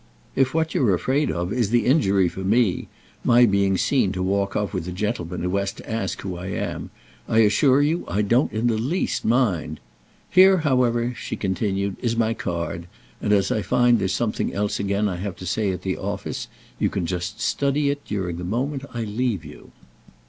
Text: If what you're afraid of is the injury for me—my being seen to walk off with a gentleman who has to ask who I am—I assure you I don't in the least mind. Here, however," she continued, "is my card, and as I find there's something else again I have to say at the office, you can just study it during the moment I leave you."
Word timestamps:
If 0.35 0.55
what 0.55 0.73
you're 0.73 0.95
afraid 0.95 1.29
of 1.29 1.53
is 1.53 1.69
the 1.69 1.85
injury 1.85 2.27
for 2.27 2.39
me—my 2.39 3.45
being 3.45 3.77
seen 3.77 4.11
to 4.13 4.23
walk 4.23 4.55
off 4.55 4.73
with 4.73 4.87
a 4.87 4.91
gentleman 4.91 5.43
who 5.43 5.55
has 5.57 5.71
to 5.73 5.87
ask 5.87 6.19
who 6.21 6.37
I 6.37 6.47
am—I 6.47 7.37
assure 7.41 7.83
you 7.83 8.03
I 8.07 8.23
don't 8.23 8.51
in 8.51 8.65
the 8.65 8.79
least 8.79 9.23
mind. 9.25 9.79
Here, 10.27 10.57
however," 10.57 11.13
she 11.15 11.35
continued, 11.35 11.97
"is 12.01 12.17
my 12.17 12.33
card, 12.33 12.87
and 13.21 13.31
as 13.31 13.51
I 13.51 13.61
find 13.61 13.99
there's 13.99 14.11
something 14.11 14.51
else 14.51 14.79
again 14.79 15.07
I 15.07 15.17
have 15.17 15.35
to 15.35 15.45
say 15.45 15.69
at 15.69 15.83
the 15.83 15.97
office, 15.99 16.47
you 16.79 16.89
can 16.89 17.05
just 17.05 17.39
study 17.39 17.91
it 17.91 18.03
during 18.03 18.37
the 18.37 18.43
moment 18.43 18.83
I 18.95 19.03
leave 19.03 19.45
you." 19.45 19.71